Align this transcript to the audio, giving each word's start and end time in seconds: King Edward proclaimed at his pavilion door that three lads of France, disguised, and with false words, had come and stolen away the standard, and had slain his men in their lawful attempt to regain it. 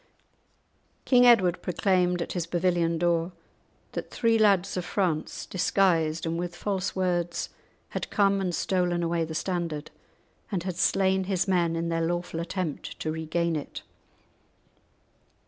King 1.05 1.27
Edward 1.27 1.61
proclaimed 1.61 2.23
at 2.23 2.31
his 2.33 2.47
pavilion 2.47 2.97
door 2.97 3.33
that 3.91 4.09
three 4.09 4.39
lads 4.39 4.75
of 4.75 4.83
France, 4.83 5.45
disguised, 5.45 6.25
and 6.25 6.39
with 6.39 6.55
false 6.55 6.95
words, 6.95 7.49
had 7.89 8.09
come 8.09 8.41
and 8.41 8.55
stolen 8.55 9.03
away 9.03 9.25
the 9.25 9.35
standard, 9.35 9.91
and 10.51 10.63
had 10.63 10.77
slain 10.77 11.25
his 11.25 11.47
men 11.47 11.75
in 11.75 11.89
their 11.89 12.01
lawful 12.01 12.39
attempt 12.39 12.99
to 12.99 13.11
regain 13.11 13.55
it. 13.55 13.83